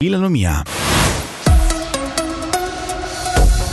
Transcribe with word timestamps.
Vila 0.00 0.16
Lumia. 0.16 0.62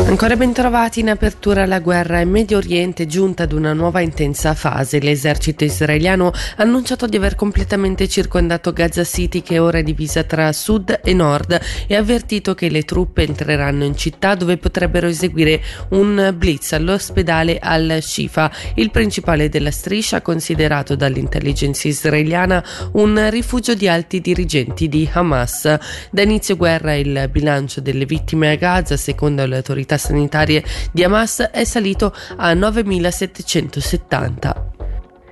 Ancora 0.07 0.35
ben 0.35 0.53
trovati 0.53 0.99
in 0.99 1.09
apertura 1.09 1.65
la 1.65 1.79
guerra 1.79 2.19
in 2.19 2.29
Medio 2.29 2.57
Oriente 2.57 3.07
giunta 3.07 3.43
ad 3.43 3.51
una 3.51 3.73
nuova 3.73 4.01
intensa 4.01 4.53
fase. 4.53 4.99
L'esercito 4.99 5.63
israeliano 5.63 6.27
ha 6.27 6.61
annunciato 6.61 7.07
di 7.07 7.17
aver 7.17 7.33
completamente 7.33 8.07
circondato 8.07 8.71
Gaza 8.71 9.03
City 9.03 9.41
che 9.41 9.57
ora 9.57 9.79
è 9.79 9.83
divisa 9.83 10.23
tra 10.23 10.53
sud 10.53 11.01
e 11.03 11.13
nord 11.13 11.59
e 11.87 11.95
ha 11.95 11.99
avvertito 11.99 12.53
che 12.53 12.69
le 12.69 12.83
truppe 12.83 13.23
entreranno 13.23 13.83
in 13.83 13.97
città 13.97 14.35
dove 14.35 14.57
potrebbero 14.57 15.07
eseguire 15.07 15.59
un 15.89 16.33
blitz 16.37 16.73
all'ospedale 16.73 17.57
al-Shifa, 17.59 18.51
il 18.75 18.91
principale 18.91 19.49
della 19.49 19.71
striscia 19.71 20.21
considerato 20.21 20.95
dall'intelligence 20.95 21.87
israeliana 21.87 22.63
un 22.93 23.27
rifugio 23.31 23.73
di 23.73 23.87
alti 23.87 24.21
dirigenti 24.21 24.87
di 24.87 25.09
Hamas. 25.11 25.77
Da 26.11 26.21
inizio 26.21 26.55
guerra 26.55 26.93
il 26.93 27.27
bilancio 27.31 27.81
delle 27.81 28.05
vittime 28.05 28.51
a 28.51 28.55
Gaza, 28.55 28.95
secondo 28.97 29.43
le 29.47 29.57
autorità 29.57 29.93
autorità 29.95 29.97
sanitarie 29.97 30.63
di 30.91 31.03
Hamas 31.03 31.49
è 31.51 31.63
salito 31.63 32.13
a 32.37 32.53
9.770. 32.53 34.73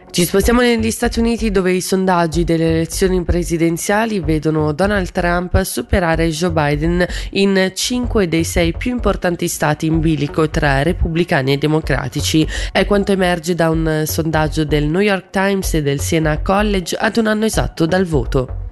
Ci 0.10 0.26
spostiamo 0.26 0.62
negli 0.62 0.92
Stati 0.92 1.20
Uniti 1.20 1.50
dove 1.50 1.72
i 1.72 1.82
sondaggi 1.82 2.44
delle 2.44 2.70
elezioni 2.70 3.24
presidenziali 3.24 4.20
vedono 4.20 4.72
Donald 4.72 5.12
Trump 5.12 5.60
superare 5.64 6.30
Joe 6.30 6.52
Biden 6.52 7.04
in 7.32 7.72
cinque 7.74 8.28
dei 8.28 8.44
sei 8.44 8.78
più 8.78 8.92
importanti 8.92 9.48
stati 9.48 9.88
in 9.88 10.00
bilico 10.00 10.52
tra 10.52 10.84
repubblicani 10.84 11.54
e 11.54 11.58
democratici. 11.58 12.48
È 12.72 12.86
quanto 12.86 13.12
emerge 13.12 13.56
da 13.56 13.72
un 13.72 14.04
sondaggio 14.06 14.64
del 14.66 14.86
New 14.86 15.02
York 15.02 15.32
Times 15.32 15.74
e 15.74 15.82
del 15.82 16.00
Siena 16.00 16.40
College 16.42 16.96
ad 16.96 17.18
un 17.18 17.26
anno 17.26 17.46
esatto 17.46 17.88
dal 17.88 18.06
voto. 18.06 18.63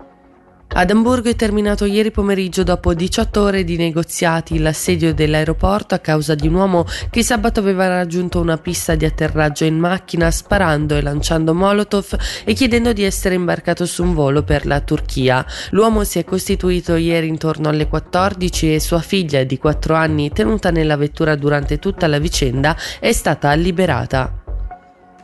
Ad 0.74 0.90
Amburgo 0.90 1.28
è 1.28 1.36
terminato 1.36 1.84
ieri 1.84 2.12
pomeriggio 2.12 2.64
dopo 2.64 2.94
18 2.94 3.42
ore 3.42 3.66
di 3.66 3.76
negoziati 3.76 4.58
l'assedio 4.58 5.14
dell'aeroporto 5.14 5.96
a 5.96 6.00
causa 6.00 6.34
di 6.34 6.48
un 6.48 6.54
uomo 6.54 6.86
che 7.10 7.24
sabato 7.24 7.60
aveva 7.60 7.88
raggiunto 7.88 8.40
una 8.40 8.58
pista 8.58 8.96
di 8.96 9.04
atterraggio 9.04 9.66
in 9.66 9.78
macchina 9.78 10.32
sparando 10.32 10.96
e 10.96 11.02
lanciando 11.02 11.54
molotov 11.54 12.16
e 12.46 12.54
chiedendo 12.54 12.94
di 12.94 13.04
essere 13.04 13.36
imbarcato 13.36 13.86
su 13.86 14.02
un 14.02 14.14
volo 14.14 14.44
per 14.44 14.66
la 14.66 14.80
Turchia. 14.80 15.46
L'uomo 15.72 16.06
si 16.06 16.20
è 16.20 16.24
costituito 16.24 16.96
ieri 16.96 17.28
intorno 17.28 17.68
alle 17.68 17.90
14 17.90 18.74
e 18.74 18.80
sua 18.80 19.00
figlia 19.00 19.44
di 19.44 19.58
4 19.58 19.94
anni 19.94 20.32
tenuta 20.32 20.72
nella 20.72 20.96
vettura 20.96 21.36
durante 21.36 21.80
tutta 21.80 22.08
la 22.08 22.18
vicenda 22.18 22.78
è 22.98 23.12
stata 23.12 23.52
liberata. 23.56 24.41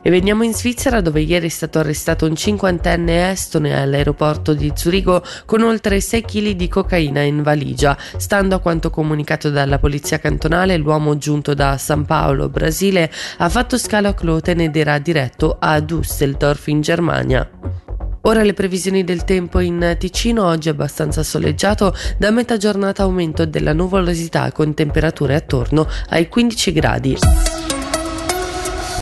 E 0.01 0.09
veniamo 0.09 0.43
in 0.43 0.53
Svizzera 0.53 1.01
dove 1.01 1.21
ieri 1.21 1.47
è 1.47 1.49
stato 1.49 1.79
arrestato 1.79 2.25
un 2.25 2.35
cinquantenne 2.35 3.31
estone 3.31 3.79
all'aeroporto 3.79 4.53
di 4.53 4.71
Zurigo 4.73 5.23
con 5.45 5.63
oltre 5.63 5.99
6 5.99 6.21
kg 6.21 6.49
di 6.51 6.67
cocaina 6.67 7.21
in 7.21 7.43
valigia. 7.43 7.97
Stando 8.17 8.55
a 8.55 8.59
quanto 8.59 8.89
comunicato 8.89 9.49
dalla 9.49 9.79
polizia 9.79 10.19
cantonale, 10.19 10.77
l'uomo 10.77 11.17
giunto 11.17 11.53
da 11.53 11.77
San 11.77 12.05
Paolo, 12.05 12.49
Brasile, 12.49 13.11
ha 13.37 13.49
fatto 13.49 13.77
scalo 13.77 14.09
a 14.09 14.13
Kloten 14.13 14.61
ed 14.61 14.75
era 14.75 14.97
diretto 14.99 15.57
a 15.59 15.77
Düsseldorf 15.79 16.69
in 16.69 16.81
Germania. 16.81 17.49
Ora 18.21 18.43
le 18.43 18.53
previsioni 18.53 19.03
del 19.03 19.23
tempo 19.23 19.59
in 19.59 19.95
Ticino, 19.97 20.45
oggi 20.45 20.67
abbastanza 20.67 21.23
soleggiato, 21.23 21.95
da 22.17 22.29
metà 22.29 22.57
giornata 22.57 23.03
aumento 23.03 23.45
della 23.45 23.71
nuvolosità 23.71 24.51
con 24.51 24.73
temperature 24.73 25.35
attorno 25.35 25.87
ai 26.09 26.27
15 26.27 26.71
gradi. 26.73 27.17